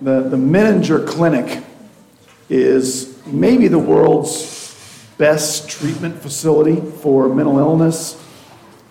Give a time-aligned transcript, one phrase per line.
[0.00, 1.62] The, the Menninger Clinic
[2.48, 4.54] is maybe the world's
[5.18, 8.20] best treatment facility for mental illness.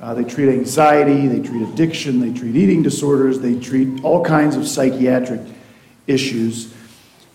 [0.02, 4.56] Uh, they treat anxiety, they treat addiction, they treat eating disorders, they treat all kinds
[4.56, 5.42] of psychiatric
[6.08, 6.74] issues.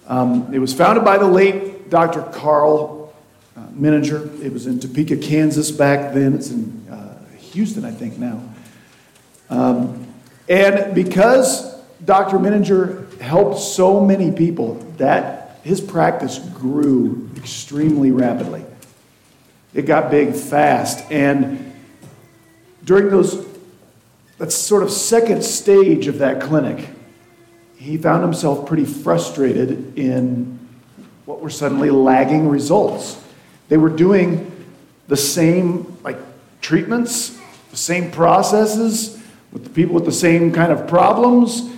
[0.07, 2.23] Um, it was founded by the late Dr.
[2.23, 3.15] Karl
[3.57, 4.43] uh, Menninger.
[4.43, 6.35] It was in Topeka, Kansas back then.
[6.35, 8.43] It's in uh, Houston, I think, now.
[9.51, 10.07] Um,
[10.49, 12.39] and because Dr.
[12.39, 18.65] Menninger helped so many people, that his practice grew extremely rapidly.
[19.75, 21.11] It got big fast.
[21.11, 21.73] And
[22.85, 23.47] during those,
[24.39, 26.89] that sort of second stage of that clinic,
[27.77, 30.59] he found himself pretty frustrated in
[31.27, 33.23] what were suddenly lagging results.
[33.69, 34.51] They were doing
[35.09, 36.19] the same like
[36.61, 37.39] treatments,
[37.71, 39.23] the same processes
[39.53, 41.71] with the people with the same kind of problems,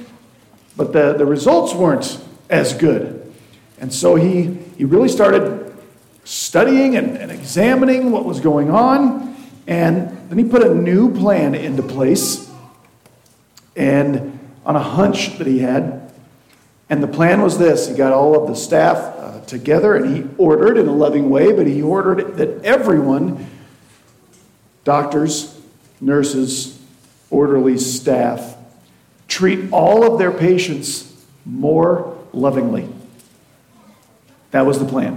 [0.81, 3.33] but the, the results weren't as good.
[3.79, 4.45] And so he,
[4.79, 5.77] he really started
[6.25, 11.55] studying and, and examining what was going on, and then he put a new plan
[11.55, 12.51] into place.
[13.77, 16.13] And on a hunch that he had.
[16.89, 20.29] And the plan was this he got all of the staff uh, together and he
[20.39, 23.47] ordered in a loving way, but he ordered that everyone
[24.85, 25.61] doctors,
[26.01, 26.81] nurses,
[27.31, 28.57] orderlies, staff
[29.31, 31.15] treat all of their patients
[31.47, 32.89] more lovingly.
[34.51, 35.15] That was the plan.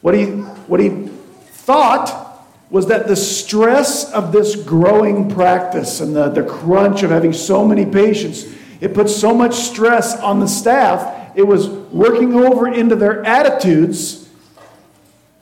[0.00, 1.08] What he, what he
[1.50, 2.28] thought
[2.70, 7.66] was that the stress of this growing practice and the, the crunch of having so
[7.66, 8.46] many patients,
[8.80, 14.28] it put so much stress on the staff, it was working over into their attitudes,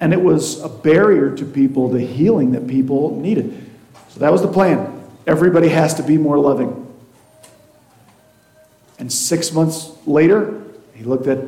[0.01, 3.71] and it was a barrier to people, the healing that people needed.
[4.09, 4.98] So that was the plan.
[5.29, 6.87] Everybody has to be more loving.
[8.99, 11.39] And six months later, he looked at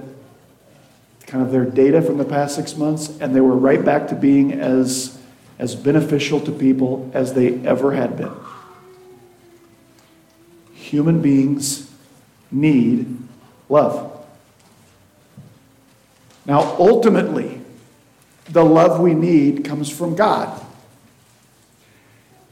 [1.27, 4.15] kind of their data from the past six months, and they were right back to
[4.15, 5.19] being as
[5.59, 8.33] as beneficial to people as they ever had been.
[10.75, 11.91] Human beings
[12.51, 13.17] need
[13.69, 14.27] love.
[16.47, 17.61] Now, ultimately,
[18.49, 20.67] the love we need comes from God.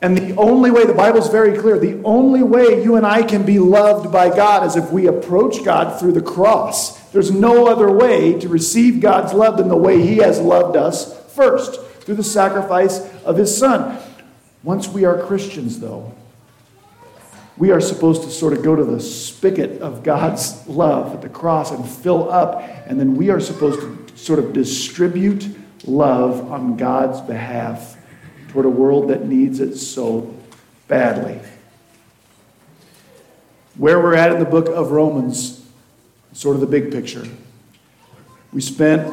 [0.01, 3.45] And the only way, the Bible's very clear, the only way you and I can
[3.45, 6.99] be loved by God is if we approach God through the cross.
[7.11, 11.19] There's no other way to receive God's love than the way He has loved us
[11.35, 13.99] first through the sacrifice of his son.
[14.63, 16.15] Once we are Christians, though,
[17.59, 21.29] we are supposed to sort of go to the spigot of God's love at the
[21.29, 25.49] cross and fill up, and then we are supposed to sort of distribute
[25.85, 27.98] love on God's behalf
[28.49, 30.35] toward a world that needs it so
[30.89, 31.41] badly.
[33.77, 35.65] Where we're at in the book of Romans,
[36.33, 37.27] sort of the big picture.
[38.53, 39.13] We spent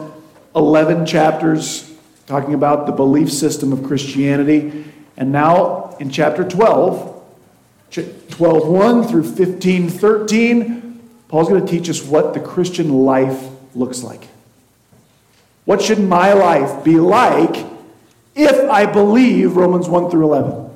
[0.56, 1.94] 11 chapters
[2.25, 4.85] talking about the belief system of Christianity.
[5.18, 7.23] And now in chapter 12,
[8.29, 14.03] 12 1 through 15 13, Paul's going to teach us what the Christian life looks
[14.03, 14.28] like.
[15.66, 17.75] What should my life be like
[18.35, 20.69] if I believe Romans 1 through 11?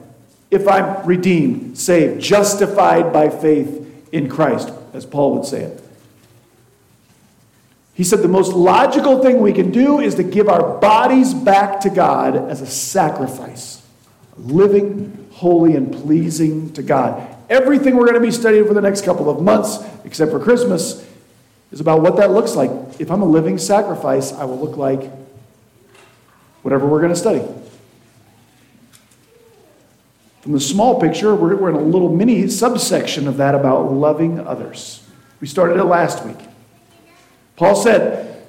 [0.50, 5.84] If I'm redeemed, saved, justified by faith in Christ, as Paul would say it.
[7.94, 11.82] He said the most logical thing we can do is to give our bodies back
[11.82, 13.86] to God as a sacrifice,
[14.38, 17.36] living, holy, and pleasing to God.
[17.50, 21.06] Everything we're going to be studying for the next couple of months, except for Christmas,
[21.72, 22.72] is about what that looks like.
[23.00, 25.12] If I'm a living sacrifice, I will look like
[26.62, 27.44] whatever we're going to study.
[30.42, 34.40] From the small picture, we're, we're in a little mini subsection of that about loving
[34.40, 35.06] others.
[35.42, 36.38] We started it last week.
[37.56, 38.46] Paul said,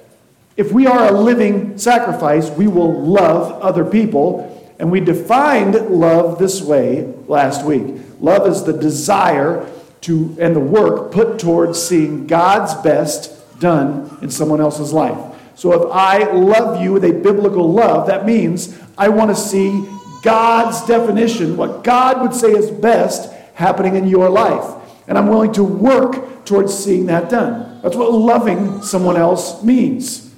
[0.57, 4.47] if we are a living sacrifice, we will love other people.
[4.79, 9.67] And we defined love this way last week love is the desire
[10.01, 15.30] to and the work put towards seeing God's best done in someone else's life.
[15.55, 19.87] So if I love you with a biblical love, that means I want to see
[20.23, 24.75] God's definition, what God would say is best, happening in your life.
[25.07, 27.79] And I'm willing to work towards seeing that done.
[27.81, 30.33] That's what loving someone else means.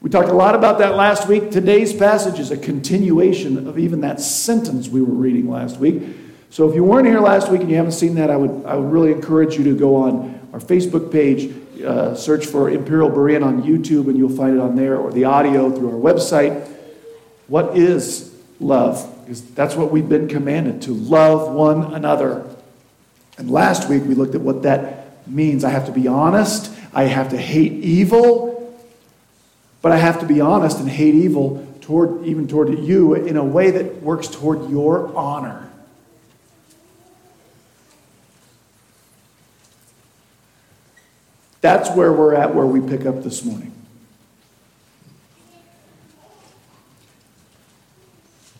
[0.00, 1.50] We talked a lot about that last week.
[1.50, 6.02] Today's passage is a continuation of even that sentence we were reading last week.
[6.50, 8.76] So if you weren't here last week and you haven't seen that, I would, I
[8.76, 11.52] would really encourage you to go on our Facebook page,
[11.84, 15.24] uh, search for Imperial Berean on YouTube, and you'll find it on there, or the
[15.24, 16.66] audio through our website.
[17.46, 19.14] What is love?
[19.24, 22.44] Because that's what we've been commanded to love one another.
[23.36, 25.64] And last week we looked at what that means.
[25.64, 28.76] I have to be honest, I have to hate evil,
[29.82, 33.44] but I have to be honest and hate evil toward even toward you in a
[33.44, 35.67] way that works toward your honor.
[41.60, 43.72] That's where we're at, where we pick up this morning.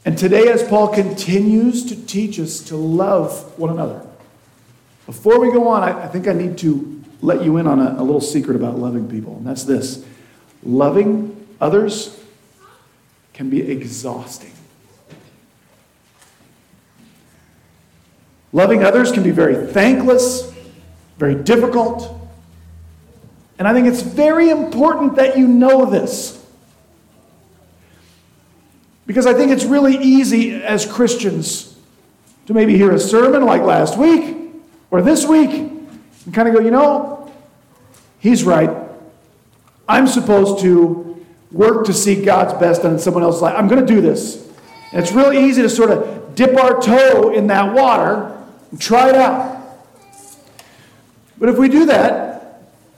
[0.05, 4.07] And today, as Paul continues to teach us to love one another,
[5.07, 8.01] before we go on, I, I think I need to let you in on a,
[8.01, 10.05] a little secret about loving people, and that's this
[10.63, 12.19] loving others
[13.33, 14.53] can be exhausting.
[18.53, 20.53] Loving others can be very thankless,
[21.19, 22.18] very difficult.
[23.59, 26.35] And I think it's very important that you know this.
[29.07, 31.77] Because I think it's really easy as Christians
[32.47, 34.37] to maybe hear a sermon like last week
[34.91, 37.33] or this week and kind of go, you know,
[38.21, 38.71] he's right.
[39.89, 43.55] I'm supposed to work to see God's best in someone else's life.
[43.57, 44.47] I'm going to do this.
[44.93, 48.37] And it's really easy to sort of dip our toe in that water
[48.71, 49.57] and try it out.
[51.39, 52.28] But if we do that,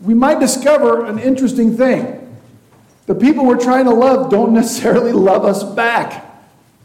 [0.02, 2.16] we might discover an interesting thing.
[3.06, 6.26] The people we're trying to love don't necessarily love us back.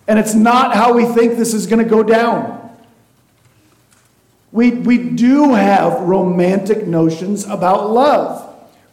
[0.08, 2.62] And it's not how we think this is going to go down.
[4.52, 8.45] We, we do have romantic notions about love.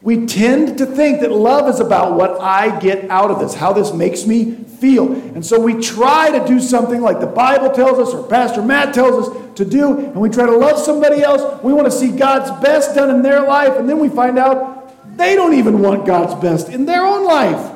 [0.02, 3.72] We tend to think that love is about what I get out of this, how
[3.72, 5.12] this makes me feel.
[5.12, 8.92] And so we try to do something like the Bible tells us or Pastor Matt
[8.92, 11.62] tells us to do, and we try to love somebody else.
[11.62, 15.16] We want to see God's best done in their life, and then we find out
[15.16, 17.70] they don't even want God's best in their own life.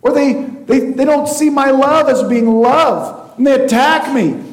[0.00, 4.44] Or they, they, they don't see my love as being love, and they attack me.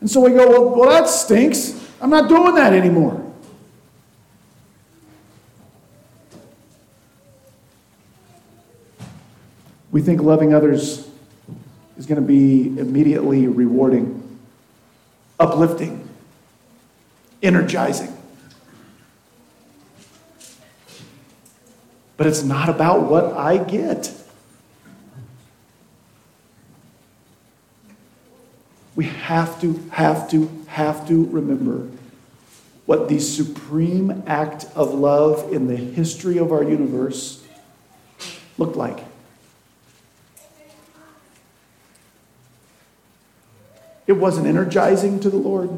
[0.00, 1.78] And so we go, well, well, that stinks.
[2.00, 3.27] I'm not doing that anymore.
[9.90, 11.08] We think loving others
[11.96, 14.38] is going to be immediately rewarding,
[15.40, 16.08] uplifting,
[17.42, 18.14] energizing.
[22.16, 24.12] But it's not about what I get.
[28.96, 31.88] We have to, have to, have to remember
[32.86, 37.44] what the supreme act of love in the history of our universe
[38.56, 39.07] looked like.
[44.08, 45.70] It wasn't energizing to the Lord.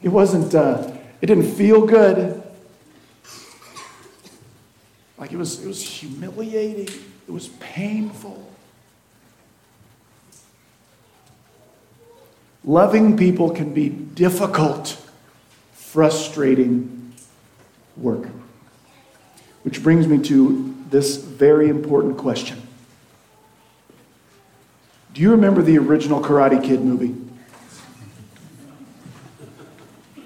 [0.00, 2.40] It wasn't, uh, it didn't feel good.
[5.18, 6.88] Like it was, it was humiliating,
[7.26, 8.48] it was painful.
[12.64, 14.96] Loving people can be difficult,
[15.72, 17.12] frustrating
[17.96, 18.28] work.
[19.64, 22.65] Which brings me to this very important question
[25.16, 27.14] Do you remember the original Karate Kid movie?
[30.16, 30.22] Do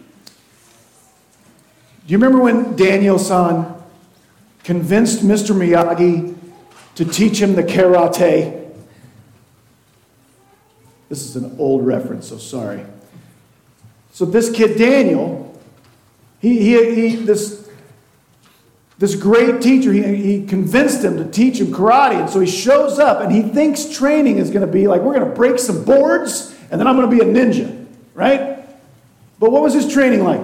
[2.08, 3.72] you remember when Daniel san
[4.64, 5.54] convinced Mr.
[5.54, 6.36] Miyagi
[6.96, 8.68] to teach him the karate.
[11.08, 12.84] This is an old reference, so sorry.
[14.12, 15.56] So this kid Daniel,
[16.40, 17.59] he, he, he this,
[19.00, 22.20] this great teacher, he, he convinced him to teach him karate.
[22.20, 25.14] And so he shows up and he thinks training is going to be like, we're
[25.14, 28.58] going to break some boards and then I'm going to be a ninja, right?
[29.38, 30.42] But what was his training like?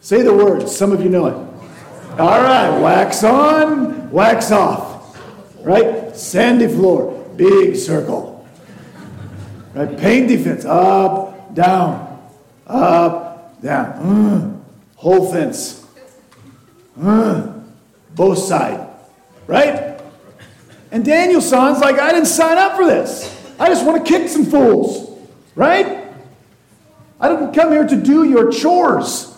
[0.00, 1.34] Say the words, some of you know it.
[2.18, 5.16] All right, wax on, wax off.
[5.60, 6.16] Right?
[6.16, 8.44] Sandy floor, big circle.
[9.72, 9.96] Right?
[9.96, 12.28] Paint defense, up, down,
[12.66, 13.86] up, down.
[13.86, 15.83] Uh, whole fence.
[16.96, 18.88] Both side.
[19.46, 20.00] Right?
[20.90, 23.30] And Daniel San's like, I didn't sign up for this.
[23.58, 25.18] I just want to kick some fools.
[25.54, 26.04] Right?
[27.20, 29.36] I didn't come here to do your chores.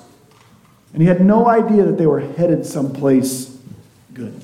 [0.92, 3.58] And he had no idea that they were headed someplace
[4.14, 4.40] good.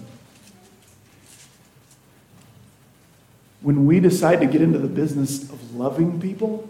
[3.62, 6.68] When we decide to get into the business of loving people,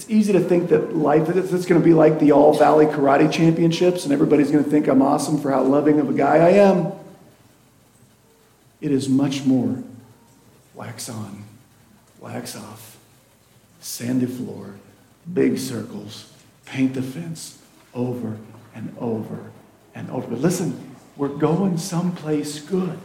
[0.00, 3.30] it's easy to think that life is going to be like the All Valley Karate
[3.30, 6.52] Championships and everybody's going to think I'm awesome for how loving of a guy I
[6.52, 6.92] am.
[8.80, 9.82] It is much more
[10.74, 11.44] wax on,
[12.18, 12.96] wax off,
[13.80, 14.76] sandy floor,
[15.30, 16.32] big circles,
[16.64, 17.60] paint the fence
[17.92, 18.38] over
[18.74, 19.50] and over
[19.94, 20.28] and over.
[20.28, 22.98] But listen, we're going someplace good.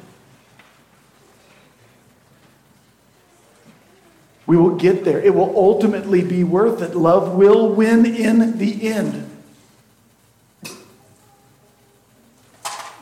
[4.48, 5.20] We will get there.
[5.20, 6.96] It will ultimately be worth it.
[6.96, 9.32] Love will win in the end.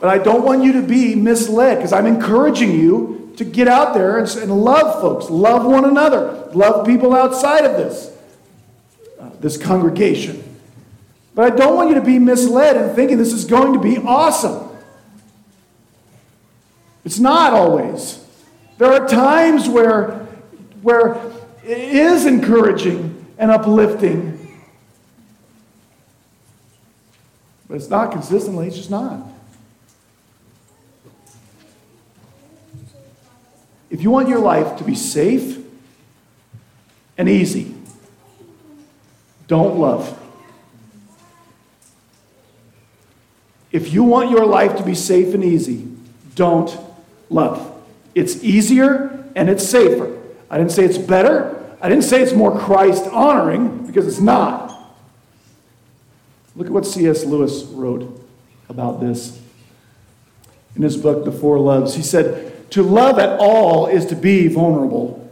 [0.00, 3.94] But I don't want you to be misled because I'm encouraging you to get out
[3.94, 8.16] there and, and, love folks, love one another, love people outside of this,
[9.18, 10.42] uh, this congregation.
[11.34, 13.96] But I don't want you to be misled in thinking this is going to be
[13.96, 14.68] awesome.
[17.04, 18.24] It's not always.
[18.78, 20.26] There are times where,
[20.82, 21.14] where
[21.64, 24.40] is encouraging and uplifting.
[27.68, 29.20] But it's not consistently, it's just not.
[33.90, 35.64] If you want your life to be safe
[37.16, 37.74] and easy,
[39.46, 40.20] don't love.
[43.70, 45.88] If you want your life to be safe and easy,
[46.34, 46.76] don't
[47.28, 47.72] love.
[48.14, 50.16] It's easier and it's safer.
[50.54, 51.76] I didn't say it's better.
[51.82, 54.70] I didn't say it's more Christ honoring because it's not.
[56.54, 57.24] Look at what C.S.
[57.24, 58.24] Lewis wrote
[58.68, 59.42] about this
[60.76, 61.96] in his book, The Four Loves.
[61.96, 65.28] He said, To love at all is to be vulnerable.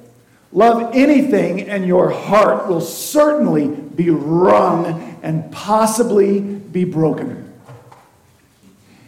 [0.50, 7.48] Love anything, and your heart will certainly be wrung and possibly be broken.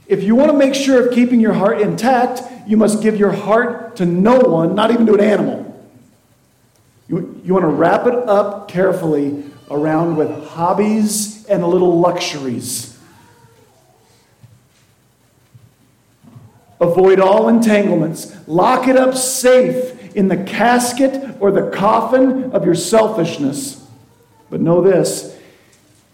[0.07, 3.33] If you want to make sure of keeping your heart intact, you must give your
[3.33, 5.64] heart to no one, not even to an animal.
[7.09, 12.99] You, you want to wrap it up carefully around with hobbies and little luxuries.
[16.81, 18.35] Avoid all entanglements.
[18.47, 23.87] Lock it up safe in the casket or the coffin of your selfishness.
[24.51, 25.37] But know this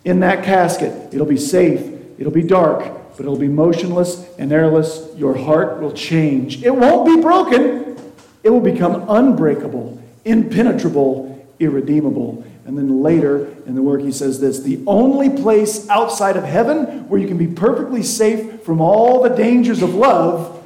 [0.04, 1.80] in that casket, it'll be safe,
[2.18, 2.84] it'll be dark,
[3.16, 5.08] but it'll be motionless and airless.
[5.16, 6.62] Your heart will change.
[6.62, 7.96] It won't be broken,
[8.42, 12.44] it will become unbreakable, impenetrable, irredeemable.
[12.64, 17.08] And then later in the work, he says this the only place outside of heaven
[17.08, 20.62] where you can be perfectly safe from all the dangers of love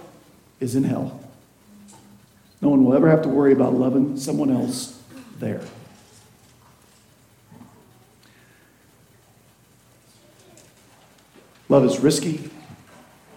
[0.61, 1.21] is in hell.
[2.61, 5.01] No one will ever have to worry about loving someone else
[5.39, 5.61] there.
[11.69, 12.51] Love is risky,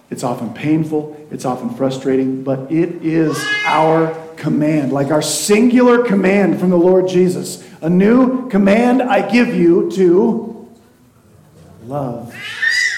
[0.10, 6.60] it's often painful, it's often frustrating, but it is our command, like our singular command
[6.60, 7.68] from the Lord Jesus.
[7.82, 10.68] A new command I give you to
[11.86, 12.34] love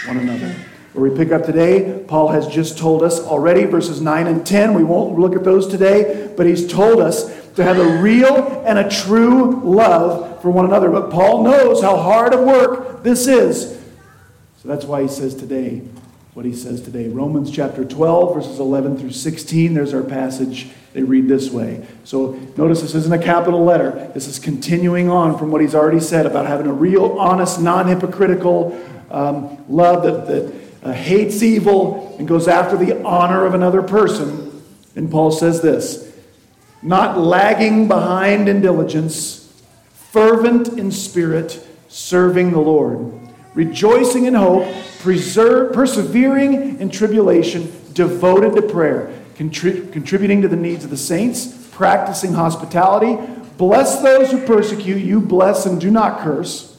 [0.08, 0.55] one another.
[0.93, 4.74] Where we pick up today, Paul has just told us already, verses 9 and 10.
[4.74, 8.79] We won't look at those today, but he's told us to have a real and
[8.79, 10.89] a true love for one another.
[10.89, 13.79] But Paul knows how hard of work this is.
[14.58, 15.84] So that's why he says today
[16.34, 17.10] what he says today.
[17.10, 19.74] Romans chapter 12, verses 11 through 16.
[19.74, 20.69] There's our passage.
[20.93, 21.86] They read this way.
[22.03, 24.12] So notice this isn't a capital letter.
[24.13, 27.88] This is continuing on from what he's already said about having a real, honest, non
[27.88, 28.79] hypocritical
[29.12, 30.53] um, love that, that
[30.84, 34.63] uh, hates evil and goes after the honor of another person.
[34.96, 36.12] And Paul says this
[36.81, 39.62] not lagging behind in diligence,
[39.93, 43.19] fervent in spirit, serving the Lord
[43.53, 44.67] rejoicing in hope,
[45.00, 51.69] preserve, persevering in tribulation, devoted to prayer, contri- contributing to the needs of the saints,
[51.72, 53.17] practicing hospitality.
[53.58, 56.77] Bless those who persecute you, bless and do not curse.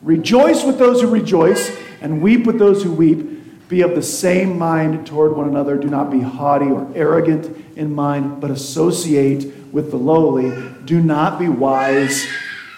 [0.00, 3.68] Rejoice with those who rejoice, and weep with those who weep.
[3.68, 5.76] Be of the same mind toward one another.
[5.76, 10.50] Do not be haughty or arrogant in mind, but associate with the lowly.
[10.84, 12.26] Do not be wise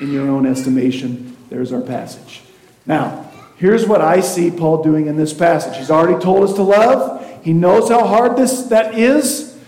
[0.00, 1.36] in your own estimation.
[1.50, 2.42] There's our passage.
[2.86, 5.76] Now, here's what I see Paul doing in this passage.
[5.76, 7.19] He's already told us to love.
[7.42, 9.58] He knows how hard this that is.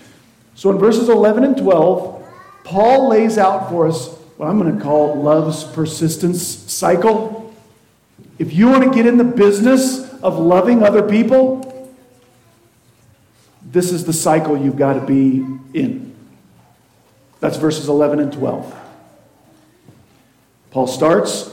[0.55, 2.25] So in verses 11 and 12,
[2.63, 7.53] Paul lays out for us what I'm going to call love's persistence cycle.
[8.37, 11.93] If you want to get in the business of loving other people,
[13.61, 16.15] this is the cycle you've got to be in.
[17.39, 18.79] That's verses 11 and 12.
[20.71, 21.51] Paul starts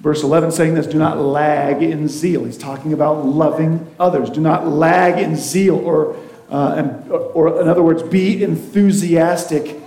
[0.00, 2.44] Verse 11 saying this do not lag in zeal.
[2.44, 4.30] He's talking about loving others.
[4.30, 6.16] Do not lag in zeal, or,
[6.50, 9.80] uh, and, or in other words, be enthusiastic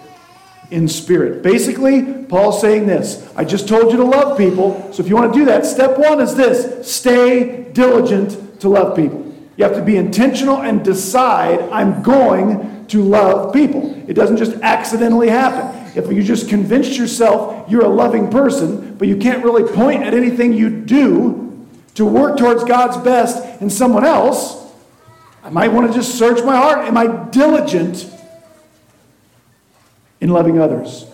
[0.72, 1.42] in spirit.
[1.42, 4.92] Basically, Paul's saying this I just told you to love people.
[4.94, 8.96] So if you want to do that, step one is this stay diligent to love
[8.96, 9.25] people.
[9.58, 13.94] You have to be intentional and decide, I'm going to love people.
[14.08, 15.79] It doesn't just accidentally happen.
[16.06, 20.13] If you just convinced yourself you're a loving person, but you can't really point at
[20.13, 24.58] anything you do to work towards God's best in someone else,
[25.44, 26.88] I might want to just search my heart.
[26.88, 28.12] Am I diligent
[30.20, 31.06] in loving others?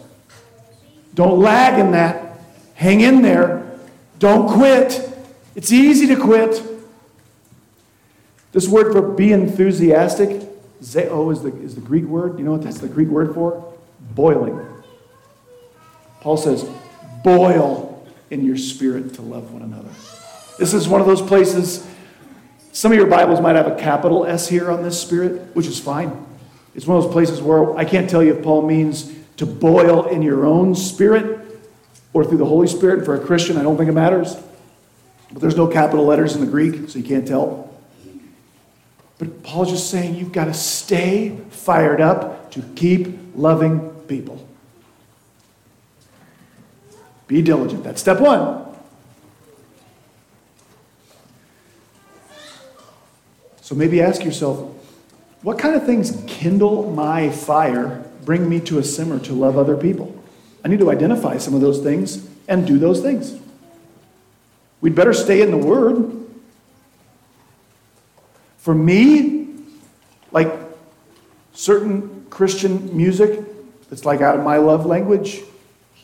[1.14, 2.40] Don't lag in that.
[2.76, 3.78] Hang in there.
[4.20, 5.10] Don't quit.
[5.56, 6.62] It's easy to quit.
[8.52, 10.30] This word for be enthusiastic,
[10.82, 12.38] zeo is the, is the Greek word.
[12.40, 13.74] You know what that's the Greek word for?
[14.12, 14.75] Boiling.
[16.26, 16.68] Paul says,
[17.24, 19.92] boil in your spirit to love one another.
[20.58, 21.88] This is one of those places,
[22.72, 25.80] some of your Bibles might have a capital S here on this spirit, which is
[25.80, 26.26] fine.
[26.74, 30.06] It's one of those places where I can't tell you if Paul means to boil
[30.08, 31.42] in your own spirit
[32.12, 33.06] or through the Holy Spirit.
[33.06, 34.36] For a Christian, I don't think it matters.
[35.32, 37.72] But there's no capital letters in the Greek, so you can't tell.
[39.20, 44.45] But Paul's just saying you've got to stay fired up to keep loving people.
[47.28, 47.84] Be diligent.
[47.84, 48.64] That's step one.
[53.62, 54.72] So maybe ask yourself
[55.42, 59.78] what kind of things kindle my fire, bring me to a simmer to love other
[59.78, 60.16] people?
[60.64, 63.40] I need to identify some of those things and do those things.
[64.82, 66.12] We'd better stay in the Word.
[68.58, 69.48] For me,
[70.32, 70.52] like
[71.54, 73.40] certain Christian music
[73.90, 75.42] that's like out of my love language,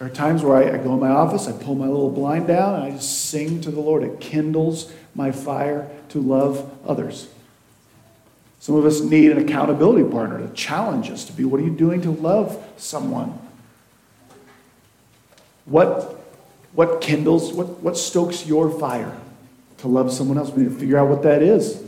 [0.01, 2.47] there are times where I, I, go in my office, I pull my little blind
[2.47, 4.01] down, and I just sing to the Lord.
[4.01, 7.27] It kindles my fire to love others.
[8.59, 11.75] Some of us need an accountability partner to challenge us to be what are you
[11.75, 13.37] doing to love someone?
[15.65, 16.19] What,
[16.73, 19.15] what kindles, what, what stokes your fire
[19.77, 20.49] to love someone else?
[20.49, 21.79] We need to figure out what that is.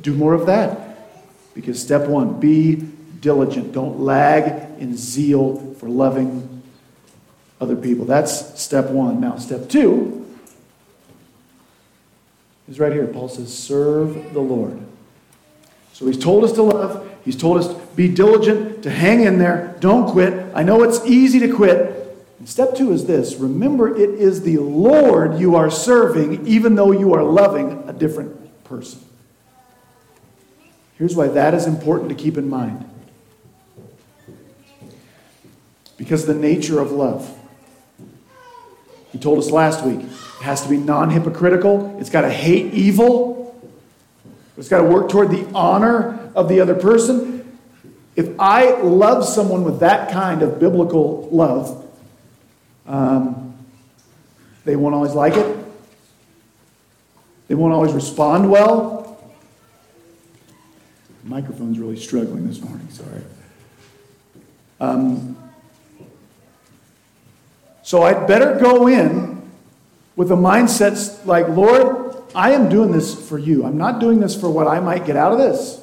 [0.00, 1.54] Do more of that.
[1.54, 2.74] Because step one, be
[3.20, 3.70] diligent.
[3.70, 6.51] Don't lag in zeal for loving
[7.62, 8.04] other people.
[8.04, 9.20] That's step one.
[9.20, 10.26] Now, step two
[12.68, 13.06] is right here.
[13.06, 14.80] Paul says, serve the Lord.
[15.92, 17.08] So he's told us to love.
[17.24, 19.76] He's told us to be diligent, to hang in there.
[19.78, 20.52] Don't quit.
[20.56, 22.16] I know it's easy to quit.
[22.40, 26.90] And step two is this remember, it is the Lord you are serving, even though
[26.90, 28.98] you are loving a different person.
[30.98, 32.88] Here's why that is important to keep in mind.
[35.96, 37.38] Because the nature of love.
[39.12, 42.72] He told us last week it has to be non hypocritical, it's got to hate
[42.72, 43.60] evil,
[44.56, 47.58] it's got to work toward the honor of the other person.
[48.16, 51.88] If I love someone with that kind of biblical love,
[52.86, 53.56] um,
[54.64, 55.58] they won't always like it.
[57.48, 59.02] They won't always respond well.
[61.22, 63.22] The microphone's really struggling this morning, sorry.
[64.80, 65.36] Um,
[67.82, 69.50] so I'd better go in
[70.16, 73.64] with a mindset like, Lord, I am doing this for you.
[73.64, 75.78] I'm not doing this for what I might get out of this.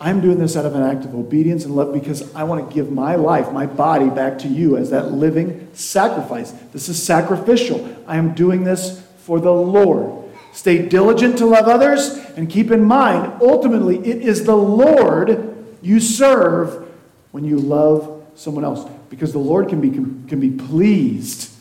[0.00, 2.74] I'm doing this out of an act of obedience and love because I want to
[2.74, 6.52] give my life, my body back to you as that living sacrifice.
[6.72, 7.96] This is sacrificial.
[8.06, 10.24] I am doing this for the Lord.
[10.52, 15.98] Stay diligent to love others and keep in mind, ultimately, it is the Lord you
[15.98, 16.88] serve
[17.32, 18.88] when you love someone else.
[19.10, 21.52] Because the Lord can be, can be pleased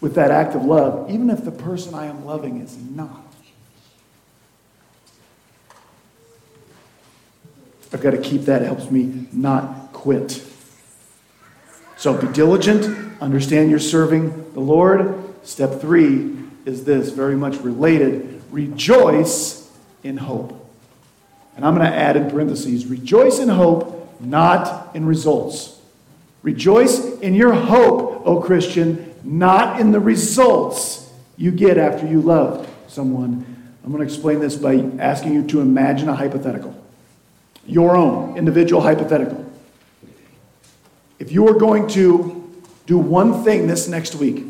[0.00, 3.22] with that act of love, even if the person I am loving is not.
[7.92, 8.60] I've got to keep that.
[8.60, 10.42] It helps me not quit.
[11.96, 15.14] So be diligent, understand you're serving the Lord.
[15.44, 19.70] Step three is this, very much related rejoice
[20.02, 20.60] in hope.
[21.56, 25.73] And I'm going to add in parentheses rejoice in hope, not in results.
[26.44, 32.70] Rejoice in your hope, O Christian, not in the results you get after you love
[32.86, 33.46] someone.
[33.82, 36.78] I'm going to explain this by asking you to imagine a hypothetical,
[37.66, 39.50] your own individual hypothetical.
[41.18, 44.44] If you are going to do one thing this next week,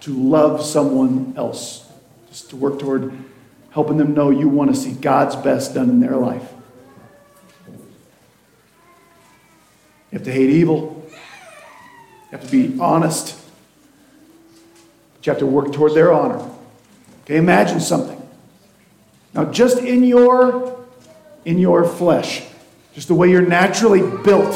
[0.00, 1.86] to love someone else,
[2.30, 3.12] just to work toward
[3.72, 6.51] helping them know you want to see God's best done in their life.
[10.12, 11.08] You have to hate evil.
[11.10, 13.34] You have to be honest.
[15.14, 16.50] But you have to work toward their honor.
[17.24, 18.20] Okay, imagine something.
[19.32, 20.78] Now, just in your
[21.46, 22.44] in your flesh,
[22.94, 24.54] just the way you're naturally built,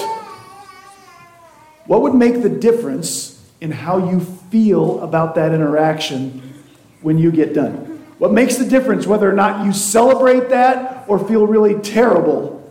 [1.86, 6.62] what would make the difference in how you feel about that interaction
[7.00, 8.04] when you get done?
[8.18, 12.62] What makes the difference whether or not you celebrate that or feel really terrible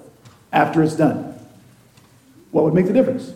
[0.52, 1.35] after it's done?
[2.56, 3.34] What would make the difference?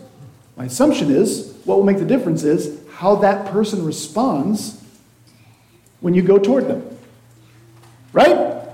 [0.56, 4.82] My assumption is what will make the difference is how that person responds
[6.00, 6.96] when you go toward them.
[8.14, 8.64] Right?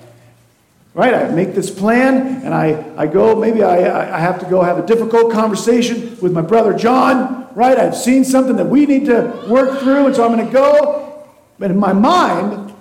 [0.95, 1.15] Right?
[1.15, 4.79] I make this plan and I, I go, maybe I, I have to go have
[4.79, 7.49] a difficult conversation with my brother John.
[7.57, 7.77] Right?
[7.77, 11.27] I've seen something that we need to work through, and so I'm going to go.
[11.59, 12.73] But in my mind,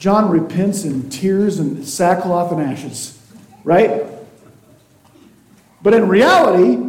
[0.00, 3.16] John repents in tears and sackcloth and ashes.
[3.62, 4.06] Right?
[5.82, 6.85] But in reality,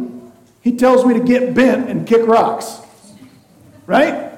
[0.62, 2.80] he tells me to get bent and kick rocks.
[3.86, 4.32] Right?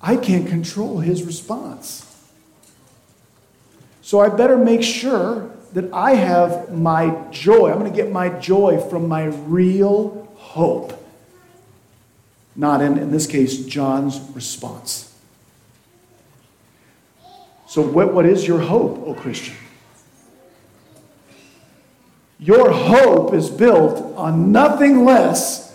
[0.00, 2.02] I can't control his response.
[4.02, 7.72] So I better make sure that I have my joy.
[7.72, 10.92] I'm going to get my joy from my real hope.
[12.54, 15.12] Not in, in this case, John's response.
[17.66, 19.56] So, what, what is your hope, O Christian?
[22.38, 25.74] Your hope is built on nothing less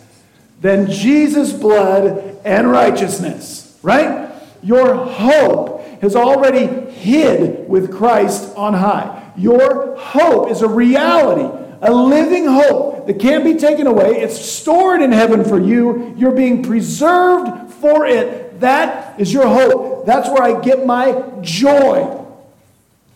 [0.62, 4.32] than Jesus' blood and righteousness, right?
[4.62, 9.32] Your hope has already hid with Christ on high.
[9.36, 11.47] Your hope is a reality,
[11.82, 14.21] a living hope that can't be taken away.
[14.21, 16.13] It's stored in heaven for you.
[16.15, 18.60] You're being preserved for it.
[18.60, 20.06] That is your hope.
[20.06, 22.20] That's where I get my joy.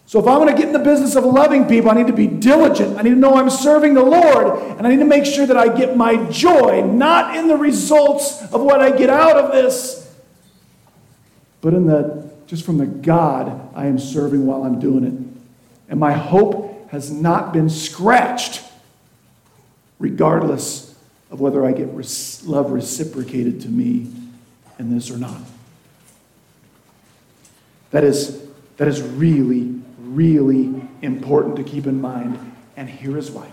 [0.07, 2.13] So if I'm going to get in the business of loving people, I need to
[2.13, 2.97] be diligent.
[2.97, 5.57] I need to know I'm serving the Lord, and I need to make sure that
[5.57, 10.13] I get my joy, not in the results of what I get out of this,
[11.61, 15.89] but in the just from the God I am serving while I'm doing it.
[15.89, 18.61] And my hope has not been scratched,
[19.97, 20.95] regardless
[21.31, 21.89] of whether I get
[22.45, 24.11] love reciprocated to me
[24.77, 25.41] in this or not.
[27.91, 28.45] That is,
[28.77, 29.81] that is really
[30.15, 32.39] really important to keep in mind,
[32.78, 33.51] and here is why.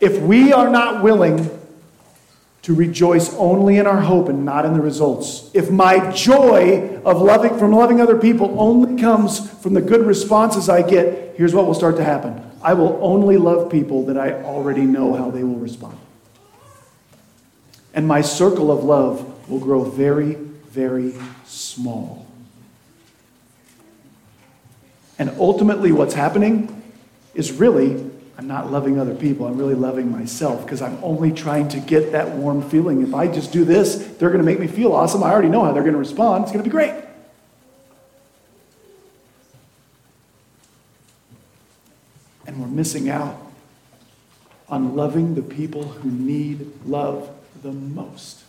[0.00, 1.50] If we are not willing
[2.62, 7.20] to rejoice only in our hope and not in the results, if my joy of
[7.20, 11.66] loving from loving other people only comes from the good responses I get, here's what
[11.66, 12.40] will start to happen.
[12.62, 15.98] I will only love people that I already know how they will respond.
[17.92, 20.36] And my circle of love will grow very,
[20.74, 21.14] very
[21.46, 22.26] small.
[25.18, 26.82] And ultimately, what's happening
[27.34, 29.46] is really, I'm not loving other people.
[29.46, 33.02] I'm really loving myself because I'm only trying to get that warm feeling.
[33.02, 35.22] If I just do this, they're going to make me feel awesome.
[35.22, 36.42] I already know how they're going to respond.
[36.42, 36.94] It's going to be great.
[42.46, 43.40] And we're missing out
[44.68, 47.30] on loving the people who need love
[47.62, 48.42] the most.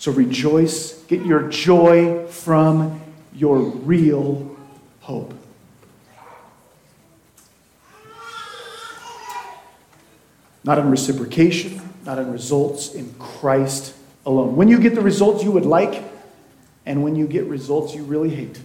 [0.00, 3.02] So rejoice, get your joy from
[3.34, 4.56] your real
[5.00, 5.34] hope.
[10.64, 14.56] Not in reciprocation, not in results, in Christ alone.
[14.56, 16.02] When you get the results you would like,
[16.86, 18.58] and when you get results you really hate.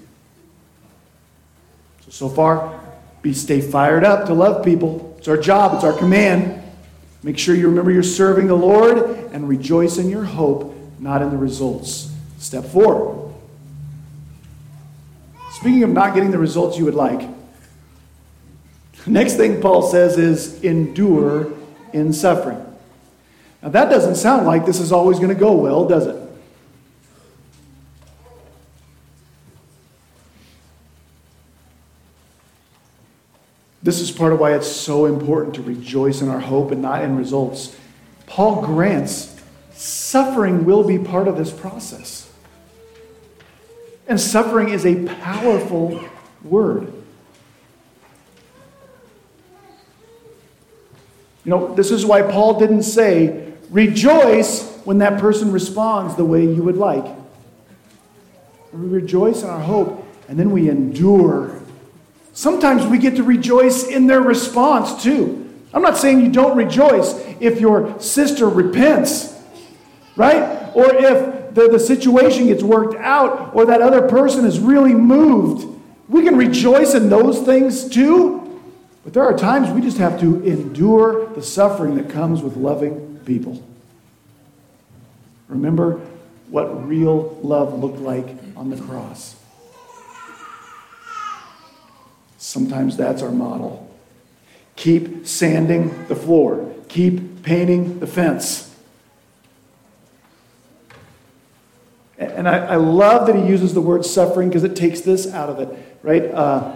[2.05, 2.79] So, so far,
[3.21, 5.13] be stay fired up to love people.
[5.17, 6.63] It's our job, it's our command.
[7.23, 8.97] Make sure you remember you're serving the Lord
[9.33, 12.11] and rejoice in your hope not in the results.
[12.39, 13.33] Step four.
[15.51, 17.29] Speaking of not getting the results you would like,
[19.05, 21.53] next thing Paul says is endure
[21.93, 22.61] in suffering.
[23.63, 26.21] Now, that doesn't sound like this is always going to go well, does it?
[33.81, 37.03] This is part of why it's so important to rejoice in our hope and not
[37.03, 37.75] in results.
[38.25, 39.34] Paul grants
[39.75, 42.31] Suffering will be part of this process.
[44.07, 46.01] And suffering is a powerful
[46.43, 46.93] word.
[51.43, 56.43] You know, this is why Paul didn't say, rejoice when that person responds the way
[56.43, 57.05] you would like.
[58.71, 61.61] We rejoice in our hope, and then we endure.
[62.33, 65.53] Sometimes we get to rejoice in their response too.
[65.73, 69.34] I'm not saying you don't rejoice if your sister repents
[70.15, 70.71] right?
[70.73, 75.67] Or if the, the situation gets worked out or that other person is really moved.
[76.07, 78.41] We can rejoice in those things too.
[79.03, 83.19] But there are times we just have to endure the suffering that comes with loving
[83.25, 83.63] people.
[85.47, 86.01] Remember
[86.49, 89.35] what real love looked like on the cross.
[92.37, 93.89] Sometimes that's our model.
[94.75, 98.64] Keep sanding the floor, keep painting the fence.
[102.17, 105.49] And I, I, love that he uses the word suffering because it takes this out
[105.49, 106.23] of it, right?
[106.23, 106.73] Uh,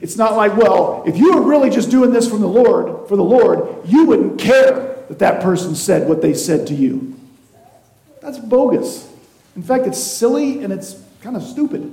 [0.00, 3.16] It's not like, well, if you were really just doing this from the Lord, for
[3.16, 7.18] the Lord, you wouldn't care that that person said what they said to you.
[8.20, 9.08] That's bogus.
[9.54, 11.92] In fact, it's silly and it's kind of stupid.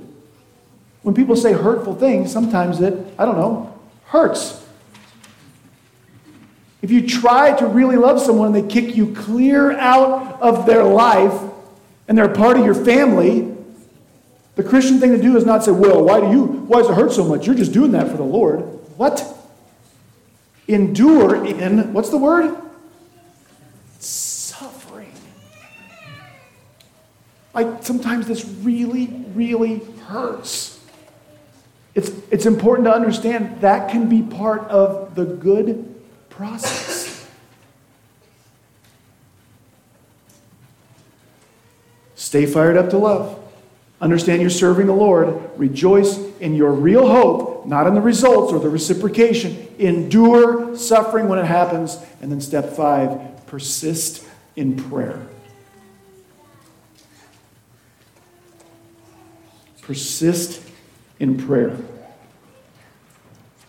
[1.02, 4.62] When people say hurtful things, sometimes it, I don't know, hurts.
[6.82, 10.84] If you try to really love someone and they kick you clear out of their
[10.84, 11.32] life
[12.06, 13.54] and they're a part of your family,
[14.56, 16.94] the Christian thing to do is not say, well, why do you, why does it
[16.94, 17.46] hurt so much?
[17.46, 18.60] You're just doing that for the Lord.
[18.96, 19.26] What?
[20.68, 22.56] Endure in, what's the word?
[23.98, 25.12] Suffering.
[27.52, 30.80] Like sometimes this really, really hurts.
[31.94, 35.94] It's, it's important to understand that can be part of the good
[36.28, 37.03] process.
[42.34, 43.38] Stay fired up to love.
[44.00, 45.56] Understand you're serving the Lord.
[45.56, 49.68] Rejoice in your real hope, not in the results or the reciprocation.
[49.78, 51.96] Endure suffering when it happens.
[52.20, 55.24] And then, step five, persist in prayer.
[59.82, 60.60] Persist
[61.20, 61.76] in prayer.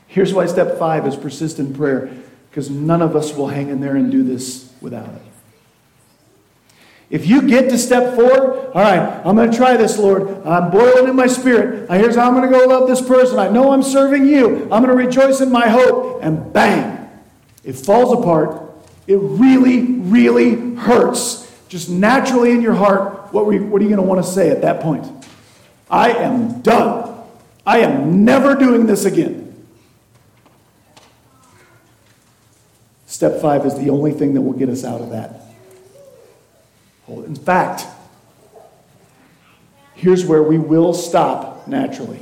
[0.07, 2.11] Here's why step five is persist in prayer
[2.49, 5.34] because none of us will hang in there and do this without it.
[7.09, 10.27] If you get to step four, all right, I'm going to try this, Lord.
[10.45, 11.89] I'm boiling in my spirit.
[11.89, 13.37] Here's how I'm going to go love this person.
[13.37, 14.63] I know I'm serving you.
[14.63, 16.23] I'm going to rejoice in my hope.
[16.23, 17.07] And bang,
[17.63, 18.71] it falls apart.
[19.07, 21.43] It really, really hurts.
[21.69, 24.49] Just naturally in your heart, what, you, what are you going to want to say
[24.49, 25.05] at that point?
[25.89, 27.23] I am done.
[27.67, 29.43] I am never doing this again.
[33.05, 35.44] Step five is the only thing that will get us out of that.
[37.07, 37.85] In fact,
[39.93, 42.19] here's where we will stop naturally.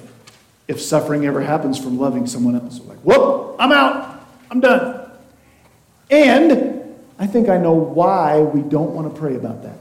[0.68, 5.12] If suffering ever happens from loving someone else, we're like, whoop, I'm out, I'm done.
[6.10, 9.78] And I think I know why we don't want to pray about that.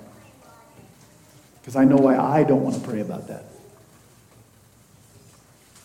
[1.61, 3.45] Because I know why I don't want to pray about that.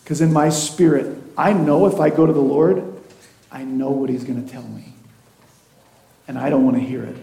[0.02, 2.82] Because in my spirit, I know if I go to the Lord,
[3.52, 4.92] I know what He's going to tell me.
[6.26, 7.16] And I don't want to hear it.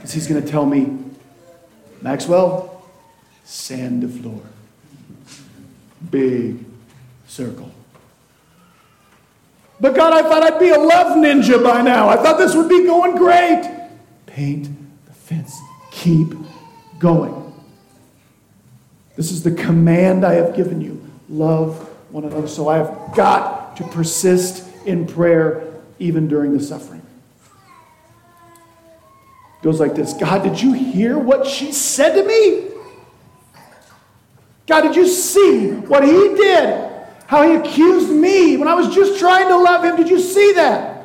[0.00, 0.96] Because he's going to tell me,
[2.00, 2.86] Maxwell,
[3.44, 4.40] sand the floor.
[6.10, 6.64] Big
[7.26, 7.70] circle.
[9.78, 12.08] But God, I thought I'd be a love ninja by now.
[12.08, 13.70] I thought this would be going great.
[14.24, 14.70] Paint
[15.04, 15.60] the fence.
[15.90, 16.32] Keep
[16.98, 17.52] going.
[19.16, 21.06] This is the command I have given you.
[21.28, 21.78] Love
[22.10, 22.48] one another.
[22.48, 25.62] So I have got to persist in prayer
[25.98, 27.02] even during the suffering
[29.62, 32.68] goes like this God, did you hear what she said to me?
[34.66, 36.88] God, did you see what he did?
[37.26, 39.96] How he accused me when I was just trying to love him?
[39.96, 41.00] Did you see that?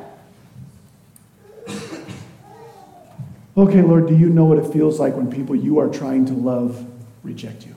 [3.56, 6.34] Okay, Lord, do you know what it feels like when people you are trying to
[6.34, 6.84] love
[7.22, 7.74] reject you?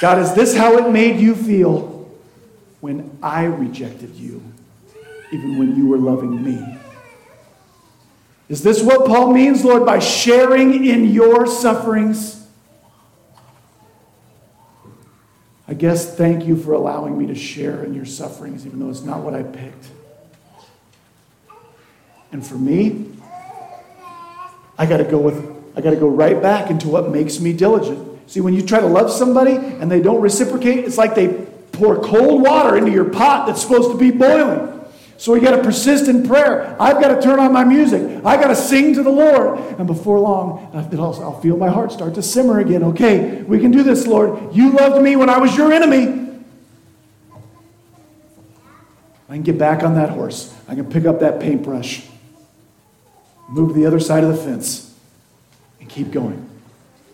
[0.00, 2.10] God, is this how it made you feel
[2.80, 4.42] when I rejected you?
[5.34, 6.78] Even when you were loving me.
[8.48, 12.46] Is this what Paul means, Lord, by sharing in your sufferings?
[15.66, 19.02] I guess thank you for allowing me to share in your sufferings, even though it's
[19.02, 19.88] not what I picked.
[22.32, 23.12] And for me,
[24.76, 27.52] I got to go with I got to go right back into what makes me
[27.52, 28.30] diligent.
[28.30, 31.28] See, when you try to love somebody and they don't reciprocate, it's like they
[31.72, 34.83] pour cold water into your pot that's supposed to be boiling.
[35.16, 36.76] So we got to persist in prayer.
[36.80, 38.24] I've got to turn on my music.
[38.24, 39.58] I got to sing to the Lord.
[39.78, 42.82] And before long, I'll, feel my heart start to simmer again.
[42.82, 44.54] Okay, we can do this, Lord.
[44.54, 46.24] You loved me when I was your enemy.
[49.28, 50.54] I can get back on that horse.
[50.68, 52.06] I can pick up that paintbrush,
[53.48, 54.94] move to the other side of the fence,
[55.80, 56.48] and keep going.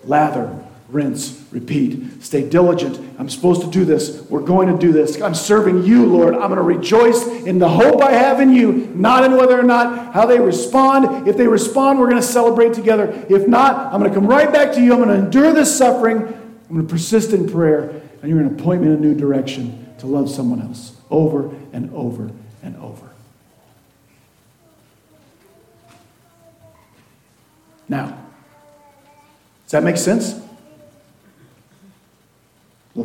[0.05, 0.60] Lather,
[0.93, 2.23] rinse, repeat.
[2.23, 2.99] Stay diligent.
[3.19, 4.23] I'm supposed to do this.
[4.29, 5.21] We're going to do this.
[5.21, 6.35] I'm serving you, Lord.
[6.35, 9.63] I'm going to rejoice in the hope I have in you, not in whether or
[9.63, 11.29] not how they respond.
[11.29, 13.25] If they respond, we're going to celebrate together.
[13.29, 14.93] If not, I'm going to come right back to you.
[14.93, 16.23] I'm going to endure this suffering.
[16.23, 17.89] I'm going to persist in prayer,
[18.23, 21.55] and you're going to point me in a new direction to love someone else over
[21.73, 22.31] and over
[22.63, 23.11] and over.
[27.89, 28.17] Now,
[29.65, 30.41] does that make sense?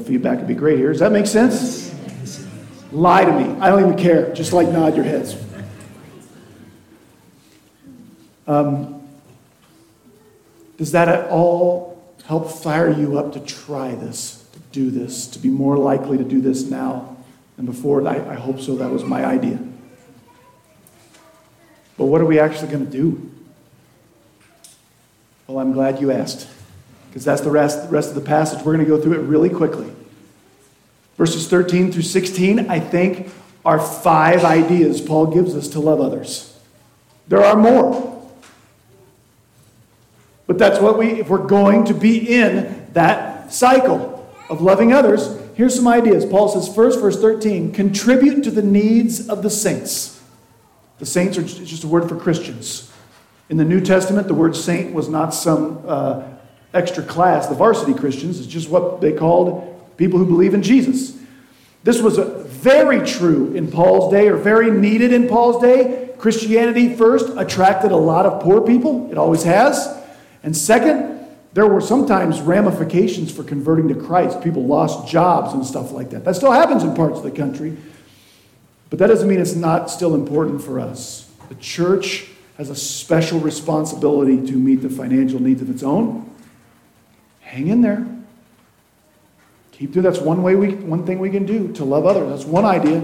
[0.05, 0.91] Feedback would be great here.
[0.91, 1.93] Does that make sense?
[2.91, 3.59] Lie to me.
[3.59, 4.33] I don't even care.
[4.33, 5.35] Just like nod your heads.
[8.47, 9.07] Um,
[10.77, 15.39] does that at all help fire you up to try this, to do this, to
[15.39, 17.15] be more likely to do this now
[17.55, 18.05] than before.
[18.07, 18.75] I, I hope so.
[18.75, 19.59] That was my idea.
[21.97, 23.31] But what are we actually going to do?
[25.47, 26.49] Well, I'm glad you asked,
[27.07, 28.59] because that's the rest, the rest of the passage.
[28.59, 29.91] We're going to go through it really quickly.
[31.25, 33.31] Verses 13 through 16, I think,
[33.65, 36.55] are five ideas Paul gives us to love others.
[37.27, 38.23] There are more.
[40.45, 45.35] But that's what we, if we're going to be in that cycle of loving others,
[45.55, 46.27] here's some ideas.
[46.27, 50.21] Paul says, first, verse 13, contribute to the needs of the saints.
[50.99, 52.93] The saints are just a word for Christians.
[53.49, 56.21] In the New Testament, the word saint was not some uh,
[56.71, 57.47] extra class.
[57.47, 61.17] The varsity Christians is just what they called people who believe in Jesus.
[61.83, 66.09] This was very true in Paul's day, or very needed in Paul's day.
[66.17, 69.95] Christianity, first, attracted a lot of poor people, it always has.
[70.41, 74.41] And second, there were sometimes ramifications for converting to Christ.
[74.41, 76.25] People lost jobs and stuff like that.
[76.25, 77.77] That still happens in parts of the country.
[78.89, 81.29] But that doesn't mean it's not still important for us.
[81.49, 82.27] The church
[82.57, 86.29] has a special responsibility to meet the financial needs of its own.
[87.41, 88.05] Hang in there.
[89.77, 92.29] Keep doing that's one way we one thing we can do to love others.
[92.29, 93.03] That's one idea.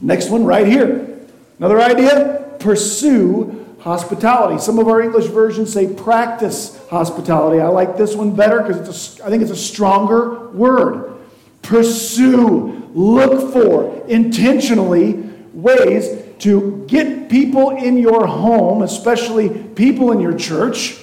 [0.00, 1.20] Next one right here.
[1.58, 4.58] Another idea, pursue hospitality.
[4.58, 7.60] Some of our English versions say practice hospitality.
[7.60, 11.18] I like this one better because it's a, I think it's a stronger word.
[11.60, 15.12] Pursue, look for, intentionally
[15.52, 20.98] ways to get people in your home, especially people in your church,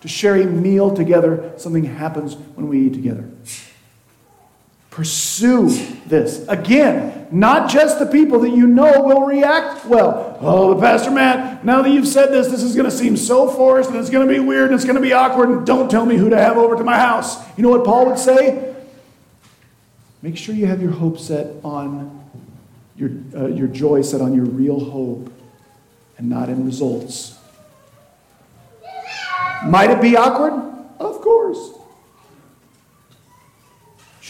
[0.00, 1.52] to share a meal together.
[1.58, 3.28] Something happens when we eat together.
[4.90, 5.68] Pursue
[6.06, 6.44] this.
[6.48, 10.36] Again, not just the people that you know will react well.
[10.40, 13.48] Oh, but Pastor Matt, now that you've said this, this is going to seem so
[13.48, 15.88] forced and it's going to be weird and it's going to be awkward and don't
[15.88, 17.36] tell me who to have over to my house.
[17.56, 18.74] You know what Paul would say?
[20.22, 22.28] Make sure you have your hope set on
[22.96, 25.32] your, uh, your joy set on your real hope
[26.18, 27.38] and not in results.
[29.64, 30.52] Might it be awkward?
[30.98, 31.70] Of course.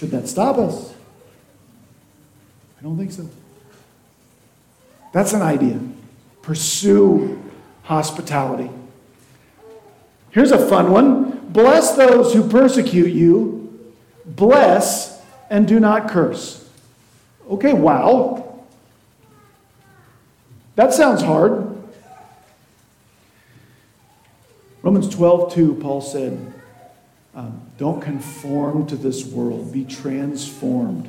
[0.01, 0.95] Should that stop us?
[2.79, 3.29] I don't think so.
[5.13, 5.79] That's an idea.
[6.41, 7.39] Pursue
[7.83, 8.71] hospitality.
[10.31, 13.93] Here's a fun one Bless those who persecute you,
[14.25, 16.67] bless and do not curse.
[17.51, 18.65] Okay, wow.
[20.77, 21.77] That sounds hard.
[24.83, 26.55] Romans 12, 2, Paul said,
[27.35, 31.09] um, don't conform to this world, be transformed.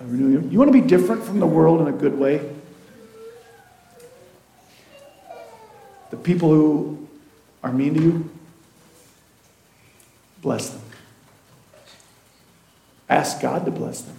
[0.00, 2.48] You want to be different from the world in a good way?
[6.10, 7.08] The people who
[7.64, 8.30] are mean to you,
[10.42, 10.82] bless them.
[13.08, 14.16] Ask God to bless them.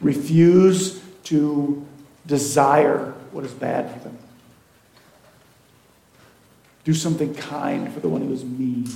[0.00, 1.86] Refuse to
[2.26, 4.18] desire what is bad for them.
[6.82, 8.88] Do something kind for the one who is mean.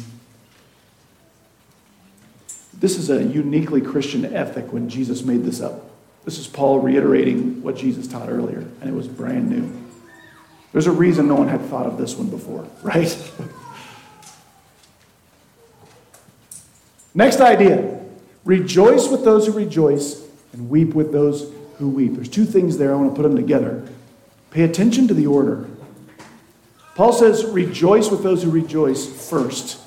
[2.79, 5.91] This is a uniquely Christian ethic when Jesus made this up.
[6.25, 9.73] This is Paul reiterating what Jesus taught earlier, and it was brand new.
[10.73, 13.33] There's a reason no one had thought of this one before, right?
[17.15, 17.97] Next idea
[18.45, 22.15] rejoice with those who rejoice and weep with those who weep.
[22.15, 22.93] There's two things there.
[22.93, 23.87] I want to put them together.
[24.51, 25.69] Pay attention to the order.
[26.95, 29.79] Paul says, rejoice with those who rejoice first,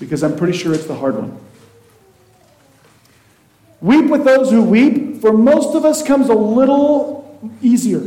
[0.00, 1.38] because I'm pretty sure it's the hard one.
[3.84, 8.00] Weep with those who weep, for most of us comes a little easier.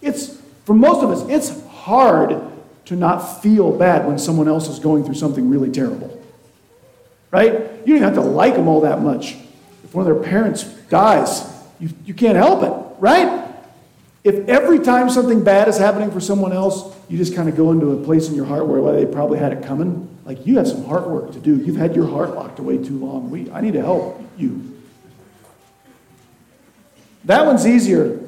[0.00, 2.40] It's, for most of us, it's hard
[2.84, 6.22] to not feel bad when someone else is going through something really terrible.
[7.32, 7.52] Right?
[7.84, 9.34] You don't have to like them all that much.
[9.82, 11.42] If one of their parents dies,
[11.80, 13.48] you, you can't help it, right?
[14.22, 17.72] If every time something bad is happening for someone else, you just kind of go
[17.72, 20.58] into a place in your heart where well, they probably had it coming, like you
[20.58, 21.56] have some heart work to do.
[21.56, 23.28] You've had your heart locked away too long.
[23.28, 24.70] We, I need to help you.
[27.24, 28.20] That one's easier.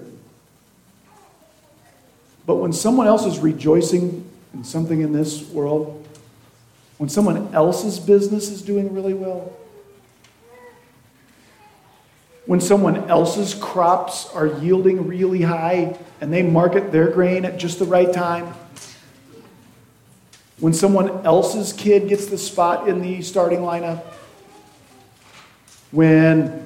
[2.47, 6.07] But when someone else is rejoicing in something in this world,
[6.99, 9.53] when someone else's business is doing really well,
[12.47, 17.81] when someone else's crops are yielding really high and they market their grain at just
[17.81, 18.55] the right time,
[20.59, 24.05] when someone else's kid gets the spot in the starting lineup,
[25.91, 26.66] when,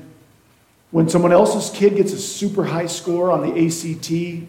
[0.91, 4.49] when someone else's kid gets a super high score on the ACT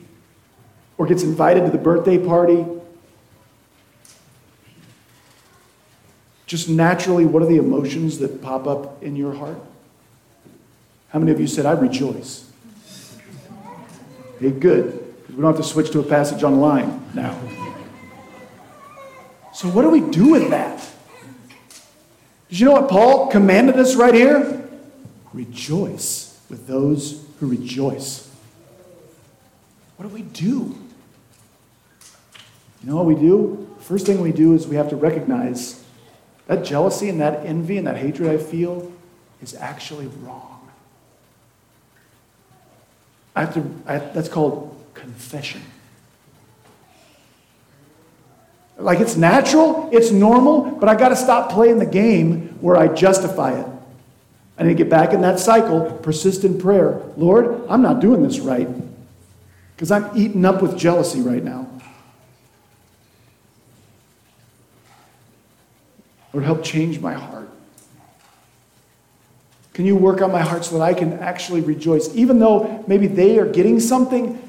[0.97, 2.65] or gets invited to the birthday party,
[6.47, 9.59] just naturally, what are the emotions that pop up in your heart?
[11.09, 12.49] How many of you said, I rejoice?
[14.37, 14.97] Okay, good.
[15.29, 17.39] We don't have to switch to a passage online now.
[19.53, 20.87] So, what do we do with that?
[22.49, 24.67] Did you know what Paul commanded us right here?
[25.33, 28.29] Rejoice with those who rejoice.
[29.95, 30.77] What do we do?
[32.83, 33.73] You know what we do?
[33.79, 35.83] First thing we do is we have to recognize
[36.47, 38.91] that jealousy and that envy and that hatred I feel
[39.41, 40.69] is actually wrong.
[43.33, 45.61] I have to, I, that's called confession.
[48.77, 52.87] Like it's natural, it's normal, but I got to stop playing the game where I
[52.87, 53.67] justify it.
[54.61, 57.01] I need get back in that cycle, persistent prayer.
[57.17, 58.67] Lord, I'm not doing this right
[59.75, 61.67] because I'm eaten up with jealousy right now.
[66.31, 67.49] Lord, help change my heart.
[69.73, 73.07] Can you work on my heart so that I can actually rejoice, even though maybe
[73.07, 74.47] they are getting something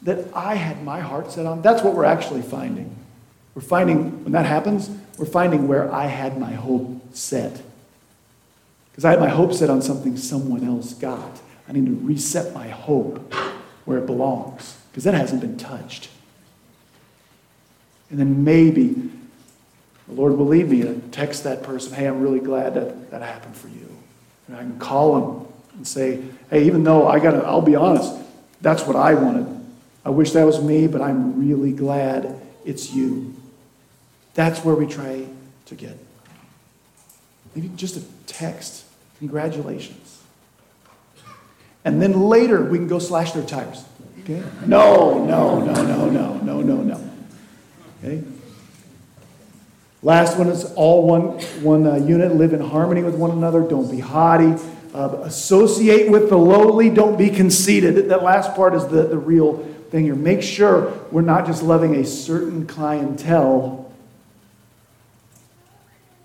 [0.00, 1.60] that I had my heart set on?
[1.60, 2.96] That's what we're actually finding.
[3.54, 4.88] We're finding, when that happens,
[5.18, 7.60] we're finding where I had my hope set.
[8.90, 11.40] Because I had my hope set on something someone else got.
[11.68, 13.32] I need to reset my hope
[13.84, 16.08] where it belongs, because that hasn't been touched.
[18.10, 19.10] And then maybe
[20.08, 23.22] the Lord will lead me to text that person, hey, I'm really glad that that
[23.22, 23.88] happened for you.
[24.48, 26.20] And I can call them and say,
[26.50, 28.12] hey, even though I got to, I'll be honest,
[28.60, 29.46] that's what I wanted.
[30.04, 33.34] I wish that was me, but I'm really glad it's you.
[34.34, 35.26] That's where we try
[35.66, 35.96] to get.
[37.54, 38.84] Maybe just a text.
[39.18, 40.22] Congratulations.
[41.84, 43.84] And then later we can go slash their tires.
[44.22, 44.42] Okay?
[44.66, 47.10] No, no, no, no, no, no, no, no.
[47.98, 48.22] Okay?
[50.02, 52.34] Last one is all one, one uh, unit.
[52.34, 53.60] Live in harmony with one another.
[53.60, 54.54] Don't be haughty.
[54.94, 56.88] Uh, associate with the lowly.
[56.88, 58.08] Don't be conceited.
[58.08, 59.58] That last part is the, the real
[59.90, 60.14] thing here.
[60.14, 63.89] Make sure we're not just loving a certain clientele.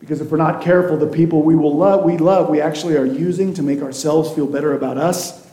[0.06, 3.08] Because if we're not careful, the people we will love, we love, we actually are
[3.08, 5.52] using to make ourselves feel better about us.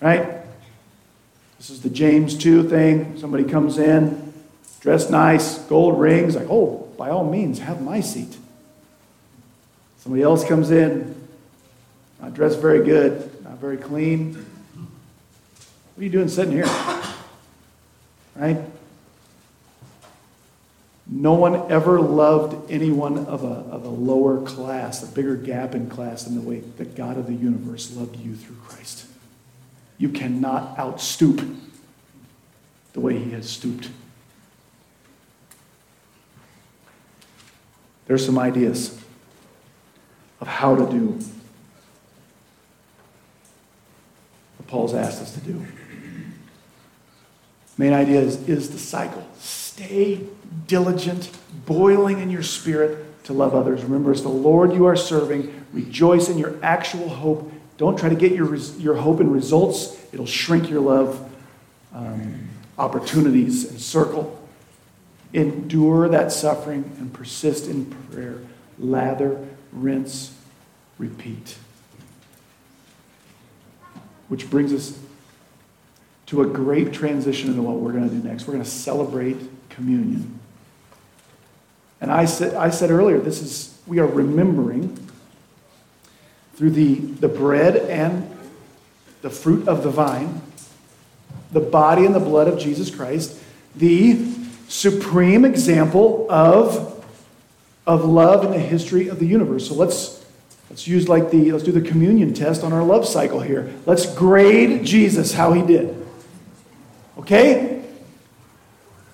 [0.00, 0.38] Right?
[1.58, 3.16] This is the James 2 thing.
[3.20, 4.32] Somebody comes in,
[4.80, 8.36] dressed nice, gold rings, like, oh, by all means, have my seat.
[9.98, 11.14] Somebody else comes in,
[12.20, 14.34] not dressed very good, not very clean.
[14.34, 16.66] What are you doing sitting here?
[18.34, 18.58] Right?
[21.14, 25.90] No one ever loved anyone of a, of a lower class, a bigger gap in
[25.90, 29.04] class, than the way that God of the universe loved you through Christ.
[29.98, 31.46] You cannot outstoop
[32.94, 33.90] the way he has stooped.
[38.06, 38.98] There's some ideas
[40.40, 41.18] of how to do
[44.56, 45.62] what Paul's asked us to do.
[47.76, 49.26] Main idea is, is the cycle.
[49.74, 50.20] Stay
[50.66, 51.30] diligent,
[51.64, 53.82] boiling in your spirit to love others.
[53.82, 55.64] Remember, it's the Lord you are serving.
[55.72, 57.50] Rejoice in your actual hope.
[57.78, 61.26] Don't try to get your, your hope in results, it'll shrink your love
[61.94, 64.46] um, opportunities and circle.
[65.32, 68.40] Endure that suffering and persist in prayer.
[68.78, 69.42] Lather,
[69.72, 70.36] rinse,
[70.98, 71.56] repeat.
[74.28, 74.98] Which brings us
[76.26, 78.46] to a great transition into what we're going to do next.
[78.46, 79.38] We're going to celebrate
[79.74, 80.38] communion.
[82.00, 84.98] And I said, I said earlier, this is, we are remembering
[86.54, 88.28] through the, the bread and
[89.22, 90.42] the fruit of the vine,
[91.52, 93.40] the body and the blood of Jesus Christ,
[93.76, 94.20] the
[94.68, 97.04] supreme example of,
[97.86, 99.68] of love in the history of the universe.
[99.68, 100.24] So let's,
[100.70, 103.72] let's use like the, let's do the communion test on our love cycle here.
[103.86, 106.04] Let's grade Jesus how he did.
[107.18, 107.71] Okay?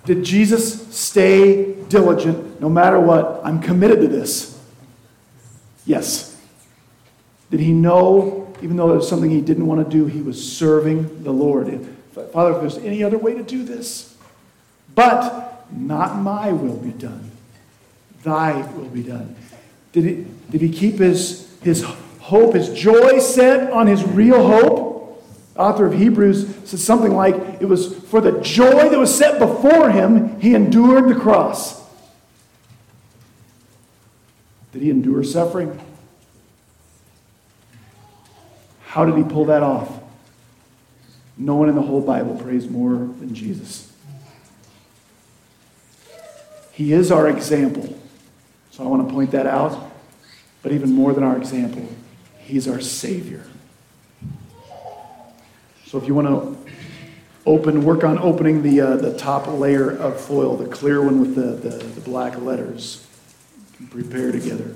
[0.09, 3.43] Did Jesus stay diligent no matter what?
[3.45, 4.59] I'm committed to this.
[5.85, 6.35] Yes.
[7.51, 10.43] Did he know, even though it was something he didn't want to do, he was
[10.51, 11.87] serving the Lord?
[12.33, 14.17] Father, if there's any other way to do this,
[14.95, 17.31] but not my will be done,
[18.23, 19.37] thy will be done.
[19.93, 21.85] Did he, did he keep his, his
[22.21, 24.88] hope, his joy set on his real hope?
[25.59, 29.91] Author of Hebrews says something like, It was for the joy that was set before
[29.91, 31.79] him, he endured the cross.
[34.73, 35.79] Did he endure suffering?
[38.87, 40.01] How did he pull that off?
[41.37, 43.93] No one in the whole Bible prays more than Jesus.
[46.73, 47.99] He is our example.
[48.71, 49.91] So I want to point that out.
[50.63, 51.89] But even more than our example,
[52.39, 53.45] He's our Savior.
[55.89, 56.71] So if you want to
[57.47, 61.35] open, work on opening the, uh, the top layer of foil, the clear one with
[61.35, 63.07] the, the, the black letters,
[63.89, 64.75] prepare together.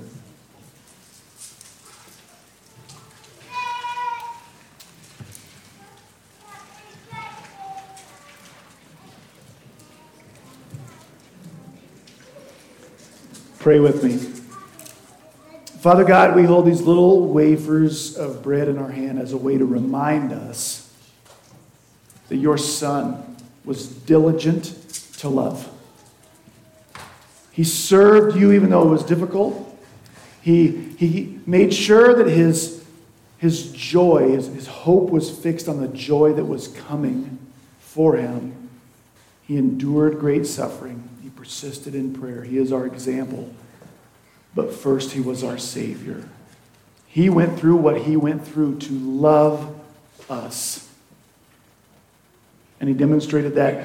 [13.59, 14.17] Pray with me.
[15.79, 19.59] Father God, we hold these little wafers of bread in our hand as a way
[19.59, 20.82] to remind us
[22.29, 24.65] that your Son was diligent
[25.17, 25.69] to love.
[27.51, 29.69] He served you even though it was difficult.
[30.41, 30.67] He,
[30.97, 32.83] he made sure that his,
[33.37, 37.37] his joy, his, his hope was fixed on the joy that was coming
[37.79, 38.69] for him.
[39.43, 42.43] He endured great suffering He persisted in prayer.
[42.43, 43.53] He is our example.
[44.55, 46.27] But first, He was our Savior.
[47.07, 49.79] He went through what He went through to love
[50.29, 50.89] us.
[52.83, 53.75] And He demonstrated that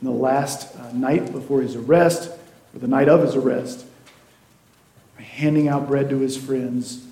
[0.00, 2.30] in the last uh, night before His arrest,
[2.72, 3.84] or the night of His arrest,
[5.16, 7.04] handing out bread to His friends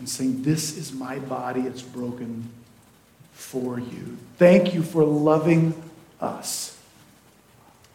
[0.00, 2.50] and saying, This is my body, it's broken
[3.34, 4.16] for you.
[4.36, 5.80] Thank you for loving
[6.20, 6.76] us.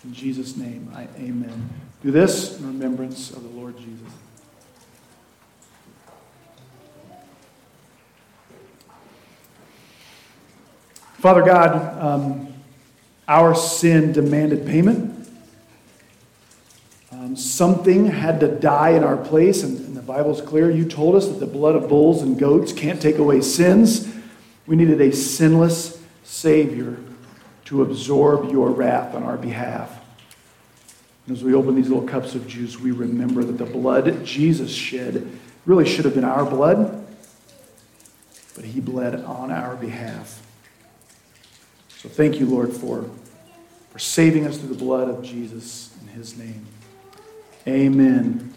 [0.06, 1.70] In Jesus' name, I amen.
[2.02, 4.14] Do this in remembrance of the Lord Jesus.
[11.22, 12.52] Father God, um,
[13.28, 15.30] our sin demanded payment.
[17.12, 20.72] Um, something had to die in our place, and, and the Bible's clear.
[20.72, 24.12] You told us that the blood of bulls and goats can't take away sins.
[24.66, 26.98] We needed a sinless Savior
[27.66, 30.04] to absorb your wrath on our behalf.
[31.28, 34.72] And as we open these little cups of juice, we remember that the blood Jesus
[34.72, 35.30] shed
[35.68, 37.06] really should have been our blood,
[38.56, 40.42] but he bled on our behalf.
[42.02, 43.08] So thank you, Lord, for,
[43.92, 46.66] for saving us through the blood of Jesus in his name.
[47.68, 48.52] Amen.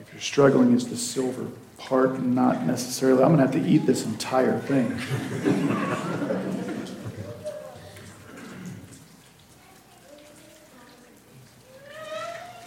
[0.00, 3.22] If you're struggling, it's the silver part, not necessarily.
[3.22, 4.92] I'm going to have to eat this entire thing.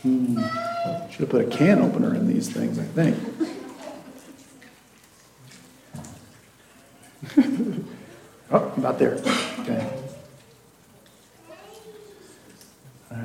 [0.04, 0.38] Hmm.
[1.10, 3.18] Should have put a can opener in these things, I think.
[8.52, 9.16] oh, about there.
[9.62, 10.02] Okay.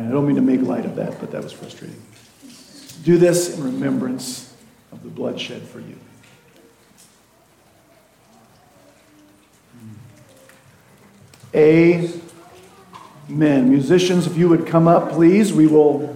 [0.09, 2.00] I don't mean to make light of that, but that was frustrating.
[3.02, 4.54] Do this in remembrance
[4.92, 5.98] of the blood shed for you.
[11.54, 12.20] Amen.
[13.70, 16.14] Musicians, if you would come up, please, we will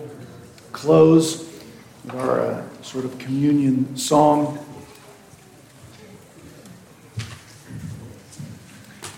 [0.73, 1.49] close
[2.05, 4.59] with our uh, sort of communion song.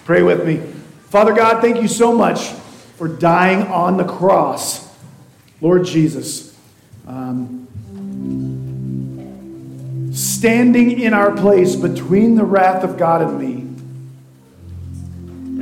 [0.05, 0.59] Pray with me.
[1.09, 2.51] Father God, thank you so much
[2.97, 4.84] for dying on the cross.
[5.65, 6.55] Lord Jesus,
[7.07, 7.67] um,
[10.15, 13.55] standing in our place between the wrath of God and me.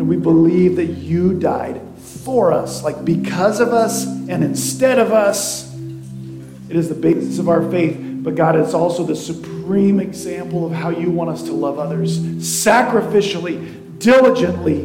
[0.01, 5.13] And we believe that you died for us, like because of us and instead of
[5.13, 5.73] us.
[6.69, 10.73] It is the basis of our faith, but God, it's also the supreme example of
[10.73, 14.81] how you want us to love others sacrificially, diligently,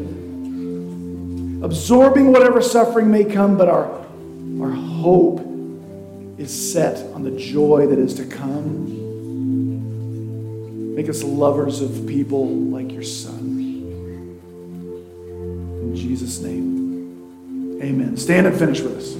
[1.63, 4.06] absorbing whatever suffering may come, but our, our
[4.97, 5.39] hope
[6.37, 8.95] is set on the joy that is to come.
[10.95, 13.57] Make us lovers of people like your Son.
[15.81, 18.17] In Jesus' name, amen.
[18.17, 19.15] Stand and finish with us.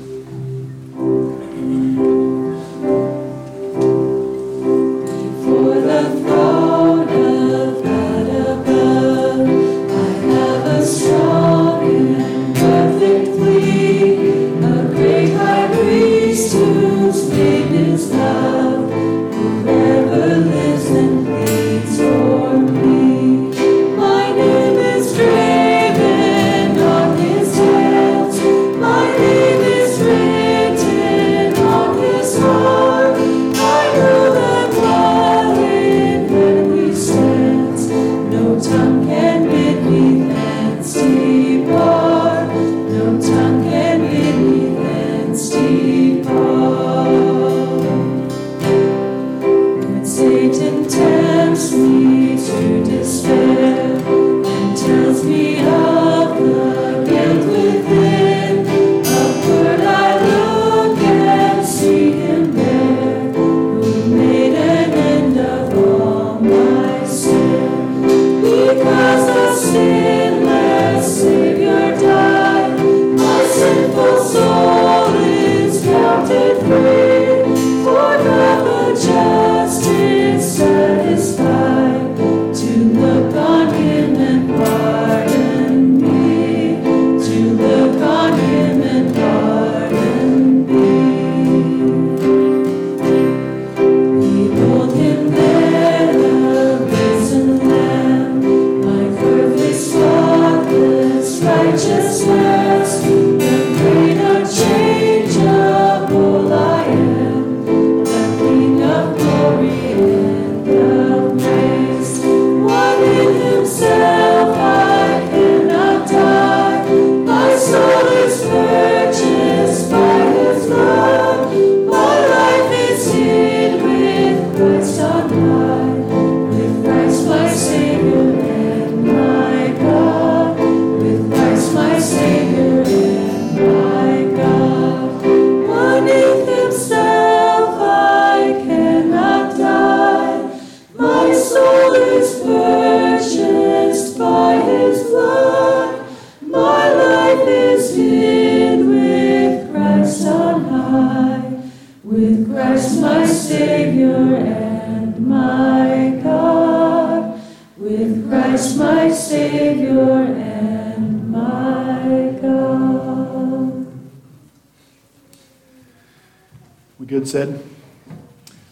[167.27, 167.63] Said.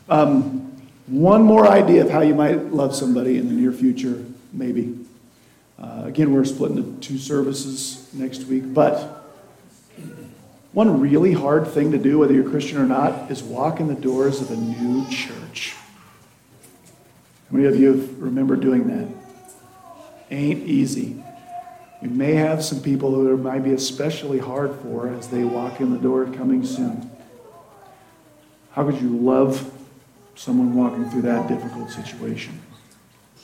[0.09, 0.61] Um,
[1.07, 4.97] one more idea of how you might love somebody in the near future, maybe.
[5.77, 9.23] Uh, again, we're split into two services next week, but
[10.71, 13.95] one really hard thing to do, whether you're Christian or not, is walk in the
[13.95, 15.75] doors of a new church.
[17.49, 19.07] How many of you remember doing that?
[20.31, 21.23] Ain't easy.
[22.01, 25.79] We may have some people who it might be especially hard for as they walk
[25.79, 27.09] in the door coming soon.
[28.75, 29.71] How could you love
[30.35, 32.59] someone walking through that difficult situation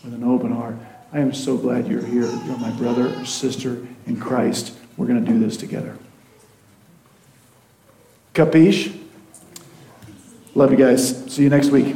[0.03, 0.75] with an open heart?
[1.13, 2.25] I am so glad you're here.
[2.25, 4.75] You're my brother or sister in Christ.
[4.97, 5.97] We're going to do this together.
[8.33, 8.97] Capiche?
[10.53, 11.33] Love you guys.
[11.33, 11.95] See you next week.